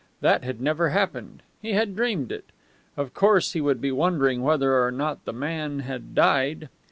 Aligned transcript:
That 0.21 0.43
had 0.43 0.59
never 0.59 0.89
happened; 0.89 1.43
he 1.61 1.73
had 1.73 1.95
dreamed 1.95 2.31
it. 2.31 2.45
Of 2.97 3.13
course 3.13 3.53
he 3.53 3.61
would 3.61 3.79
be 3.79 3.91
wondering 3.91 4.41
whether 4.41 4.83
or 4.83 4.89
not 4.91 5.25
the 5.25 5.31
man 5.33 5.81
had 5.81 6.15
died. 6.15 6.69